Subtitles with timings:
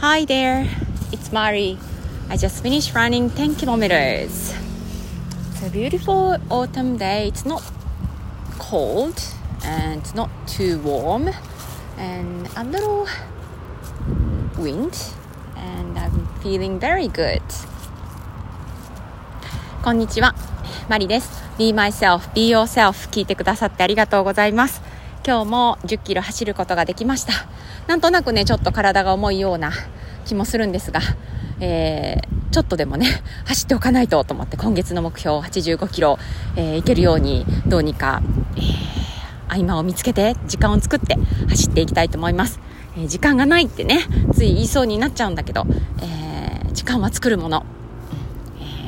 [0.00, 0.64] Hi there,
[1.10, 1.76] it's Mari.
[2.30, 4.54] I just finished running 10 kilometers.
[5.50, 7.26] It's a beautiful autumn day.
[7.26, 7.64] It's not
[8.60, 9.20] cold
[9.64, 11.30] and not too warm
[11.96, 13.08] and a little
[14.56, 14.96] wind
[15.56, 17.42] and I'm feeling very good.
[19.82, 20.36] こんにちは、
[20.88, 21.42] マリです。
[21.58, 24.80] Be myself, be yourself 聞いてくださってありがとうございます。
[25.28, 27.34] 今日も10キロ走ることができました。
[27.86, 29.72] なんとなくね、ちょっと体が重いような
[30.24, 31.02] 気もするんですが、
[31.60, 36.18] えー、ちょっとでもね、走っておかないとと思って今月の目標85キロ、
[36.56, 38.22] えー、行けるようにどうにか、
[38.56, 41.18] えー、合間を見つけて時間を作って
[41.50, 42.58] 走っていきたいと思います。
[42.96, 45.66] えー、時間がないってね、つい言いそうになっちゃうんだけど、
[46.00, 47.66] えー、時間は作るもの。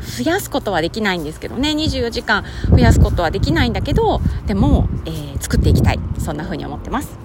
[0.00, 1.70] 増やすことはできないんですけどね。
[1.70, 6.00] 24時間増やすことはできないんだけどでも、えー、作っていきたい。
[6.18, 7.18] そんな風に思ってます。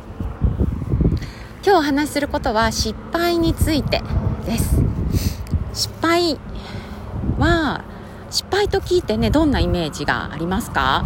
[1.66, 4.02] 今日お話しすることは失敗について
[4.46, 4.82] です。
[5.74, 6.40] 失敗
[7.38, 7.84] は
[8.32, 11.06] 失敗と聞いてねどんなイメージがありますか、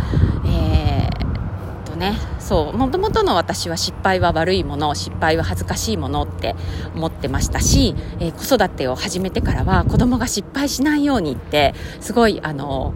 [2.04, 2.18] ね。
[2.40, 2.78] そう。
[2.78, 6.56] もともとの私は失敗は悪いもの失敗は恥ずかしいものって
[6.95, 12.94] 思ってましたし、えー、子育てを始めてからは子供が失敗しないようにってすごいあの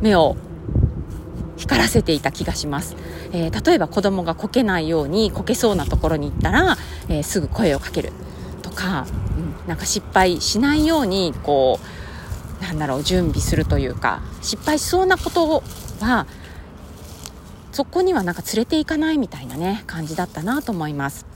[0.00, 0.36] 目を
[1.56, 2.96] 光らせていた気がします、
[3.32, 6.76] えー、例えば子供がこけないようにこけそうなところに行ったら、
[7.08, 8.12] えー、すぐ声をかける
[8.62, 9.06] とか、
[9.36, 11.78] うん、なんか失敗しないようにこ
[12.60, 15.62] うなんだろう準備するというか失敗しそうなこと
[16.00, 16.26] は
[17.72, 21.26] そこにはなんか連れていかないみたいなね感じだったなと思います。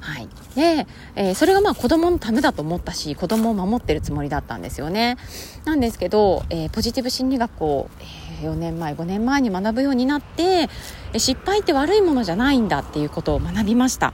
[0.00, 5.16] はい、で、えー、それがまあ子供のためだと思ったし子供を守ってるつもりだったんですよね。
[5.64, 7.88] なんですけど、えー、ポジティブ心理学を、
[8.40, 10.68] えー、4年前5年前に学ぶようになって、
[11.12, 14.12] え失敗って悪いものじゃないんだっていうことを学びました、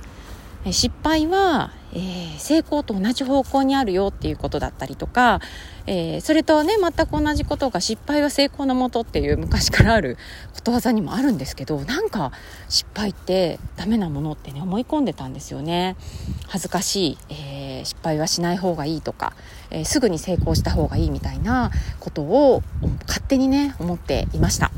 [0.66, 5.41] え失敗はえー、成功と同じ方向にあるよっていうことだったりとか、
[5.86, 10.18] えー、それとね全く同じことが失敗は成功のもとっていう昔からある
[10.55, 12.33] ことわざにもあるんですけどなんか
[12.68, 15.96] 失敗ってダメなものってね思い込んでたんですよね。
[16.46, 19.35] 恥ずかしい、えー、失敗はしない方がいいとか、
[19.70, 21.70] えすぐに成功した方がいいみたいな
[22.01, 22.62] ことを
[23.07, 24.70] 勝手にね思っていました。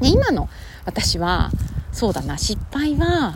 [0.00, 0.48] で今の
[0.84, 1.50] 私は
[1.92, 3.34] そうだな失敗は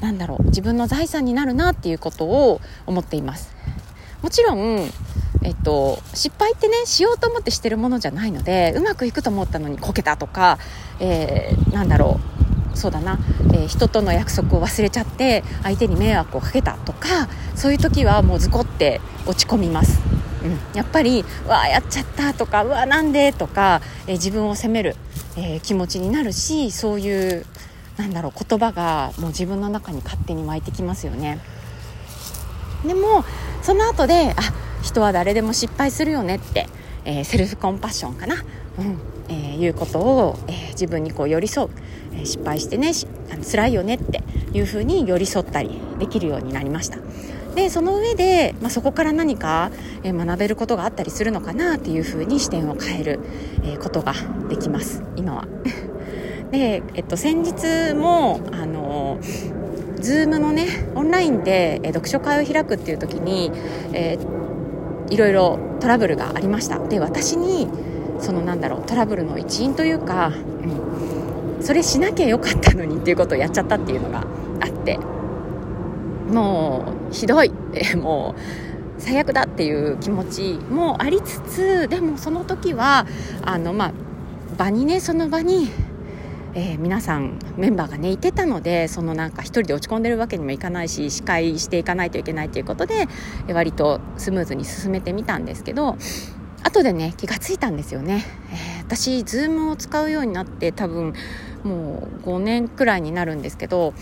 [0.00, 3.54] なんだろう自分の財産になるなっていうことを思っています
[4.22, 4.88] もちろん
[5.42, 10.58] えっと、失敗ってねしようと思ってしてるものじゃないのでうまくいくと思ったのにこけたとか、
[11.00, 12.20] えー、なんだろ
[12.74, 13.18] うそうだな、
[13.54, 20.00] えー、人との約束を忘れちゃって相手に迷惑をかけたとかそういう時はもうズコって落ち込みます、
[20.44, 24.96] うん、やっぱり「うわやっちゃった」とか「うわなんで?」とか、えー、自分を責める、
[25.36, 27.46] え気持ちになるしそういう
[27.98, 31.40] なんだろう言葉がもう自分の中に勝手に湧いてきますよね。
[32.86, 33.24] でも
[33.62, 34.36] その後であ
[34.82, 36.66] 人は誰でも失敗するよねって、
[37.04, 38.36] えー、セルフコンパッションかな、
[38.78, 38.98] うん。
[39.28, 41.68] えー、いうことを、えー、自分にこう寄り添う、
[42.14, 42.92] え失敗してね
[43.30, 44.22] あの辛いよねって
[44.52, 46.98] いうふうに寄り添ったりできるようになりました。
[47.54, 49.72] でその上で、まあ、そこから何か、
[50.04, 53.20] え学べることがあったりするのかなっていうふうに視点を変える、
[53.64, 54.14] えことが
[54.48, 55.02] できます。
[55.16, 55.48] 今は。
[56.50, 59.18] で、えっと、先日もあの
[59.96, 63.50] Zoom のねオンラインで、え読書会を開くっていう時に、
[63.92, 66.78] えー、いろいろトラブルがありました。
[66.78, 67.68] で私に
[68.20, 70.32] そのなんだろうトラブルの一因というか、
[71.58, 74.26] うん、それしなきゃよかったのにっていうことをやっちゃったっていうのが
[74.60, 74.98] あって
[76.28, 77.52] もうひどい。
[77.96, 78.40] もう
[79.00, 83.06] 最悪だっていう気持ちもありつつでもその時は
[83.44, 83.92] あのまあ
[84.56, 85.70] 場にねその場に
[86.54, 93.06] えー、皆さんメンバーがねいてたのでそのなんか一人で落ち込んでるわけにもいかないし司会していかないといけないということで、
[93.46, 95.96] えー、割とスムーズに進めてみたんですけど
[96.62, 101.14] 後でね気がついたんですよね、えー、私 Zoom を使うようになって多分
[101.64, 103.94] もう5年くらいになるんですけど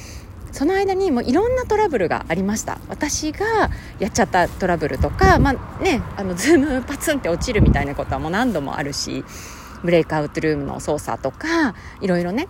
[0.52, 2.80] その間にもいろんなトラブルがありました。
[2.88, 9.22] 私がやっちゃったトラブルとかまあねあのズームパツンって落ちるみたいなことはもう何度もあるし
[9.84, 12.48] ブレイクアウトルームの操作とかいろいろね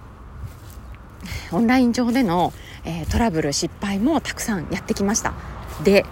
[1.52, 2.52] オンライン上での、
[2.84, 5.34] えー、トラブル失敗もたくさんやってきました。
[5.82, 6.04] で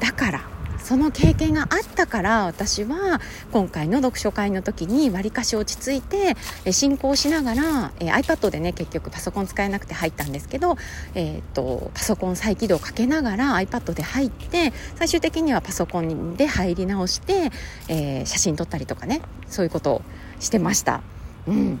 [0.00, 0.53] だから
[0.84, 3.18] その経験があったから私は
[3.52, 6.36] 今回の読書会の時にわりかし落ち着いて
[6.72, 10.76] 進行しながら、え iPad でね結局パソコン使えなくて入ったんですけど、
[11.14, 17.50] えーと、パソコン再起動かけながら iPad で入って最終的にはパソコンで入り直して、
[17.88, 20.02] えー、写真撮ったりとかねそういうことを
[20.38, 21.00] してました。
[21.48, 21.80] うん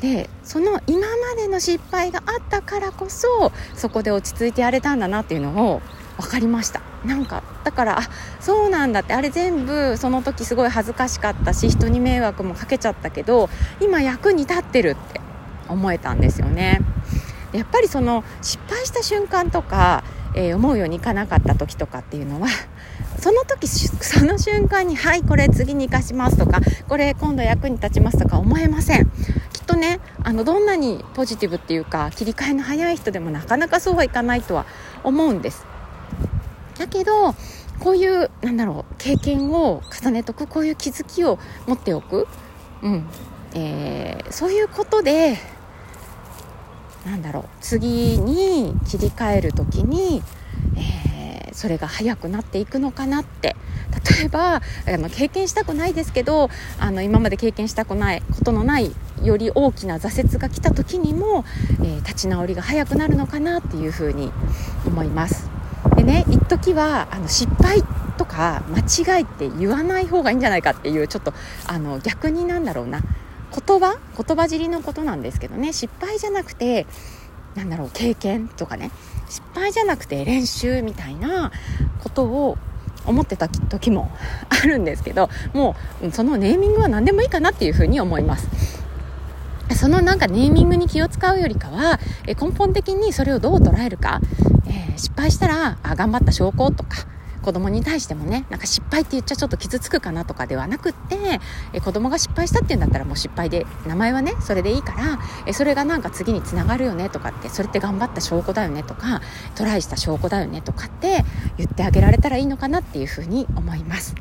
[0.00, 5.82] でその今までの失敗があったからこそそこで落ち着いてやれたんだなっていうのを
[6.18, 8.02] 分かりましたなんかだからあ
[8.40, 13.48] そうなんだってあれ全部その時すごい恥ずかしかったし人に迷惑もかけちゃったけど
[13.80, 15.20] 今役に立ってるって
[15.68, 16.80] 思えたんですよね。
[17.52, 20.04] やっぱりその失敗した瞬間とか、
[20.34, 22.48] えー、思うようにいかなかった時とかっていうのは
[23.18, 29.06] その時その瞬間に「はいこれ次に生かします」とか「これ今度役に立ちます」とか思えません。
[29.52, 34.66] きっとねあのどんなにポジティブっていうか切り替えの早い人でもなかなかそうはいかないとは
[35.04, 35.77] 思うんです。
[36.78, 37.34] だけど
[37.80, 42.26] こういうなんだろう経験を重ねとくこういう気づきを持っておく、
[42.82, 43.06] うん。
[43.54, 45.38] えー、そういうことで
[47.06, 50.22] なんだろう次に切り替える時に、
[50.76, 53.56] えー、それが早くなっていくのかなって。
[54.18, 61.44] 例えばあの経験したくないですけどあの今まで経験したくないことのないより大きな挫折が来た時にも、
[61.80, 64.30] えー、立ち直りが早くなるのかなっていうふうに
[64.86, 65.47] 思います。
[66.08, 67.82] でね一時はあの失敗
[68.16, 71.34] とか間違いって言わない方がいいんじゃないかっていうちょっと
[71.66, 73.00] あの逆になんだろうな。
[73.50, 73.98] 言葉？
[74.16, 75.72] 言葉尻のことなんですけどね。
[75.72, 76.86] 失敗じゃなくて
[77.54, 78.90] なんだろう経験とかね。
[79.28, 81.52] 失敗じゃなくて練習みたいな
[82.02, 82.56] ことを
[83.06, 84.10] 思ってた時も
[84.48, 88.48] あるんですけどもうそのネーミングは何でもいいかなっていうふうに思います。
[89.76, 94.20] そのなんかネーミングに気を使うよりかは根本的にそれをどう捉えるか、
[94.68, 97.06] えー、失敗したらあ頑張った証拠とか
[97.42, 101.40] 子供に対してもねなんか失敗って言っちゃちょっと傷つくかなとかではなくって
[101.72, 109.22] え子供が失敗したっていうんだったらもう失敗で名前はねそれでいいからえそれがなんか次につながるよねとかってそれって頑張った証拠だよねとか
[109.54, 111.24] トライした証拠だよねとかって
[111.56, 114.14] 言ってあげられたらいいのかなっていうふうに思います。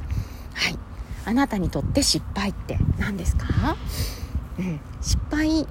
[0.54, 0.80] はい。
[1.28, 3.76] あなたにとって失敗って何ですか、
[4.58, 5.68] うん、失敗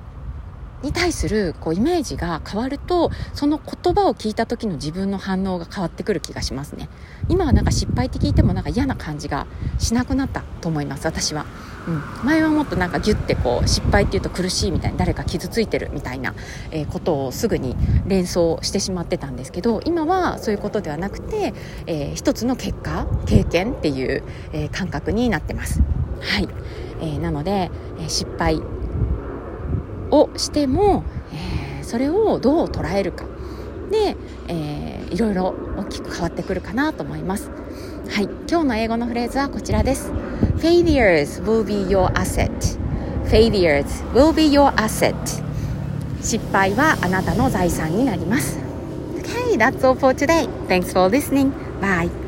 [0.87, 6.89] に対するこうイメージが変わるとその言葉を聞いた時の自分の反応が変わってくる気がしますね。
[7.29, 9.49] 今はなんか失敗って聞いてもなんか嫌な感じが
[9.79, 11.45] しなくなったと思います私は、
[11.89, 16.35] うん、前はもっとなんかギュッてこう失敗っていうと苦しいみたいな誰か傷ついてるみたいな、
[16.71, 17.75] えー、ことをすぐに
[18.07, 21.53] 連想してしまってたんですけど今はそういうことではなくて、
[21.87, 24.23] えー、一つの結果経験っていう、
[24.53, 25.83] えー、感覚になってます。
[26.21, 26.49] はい、
[27.01, 28.63] えー、なので、えー、失敗
[30.11, 33.25] をしても、えー、それをどう捉えるか
[33.91, 34.17] で、
[34.49, 37.51] えー、いろいろ大きく変わってくるかなと思います
[38.11, 40.11] はい今日の英語のフレーズはこちらです
[40.59, 42.51] Failures will be your asset
[43.27, 45.15] Failures will be your asset
[46.23, 48.67] 失敗はあなたの財産になります
[49.27, 50.49] Okay, that's all for today.
[50.69, 51.53] Thanks for listening.
[51.81, 52.26] Bye.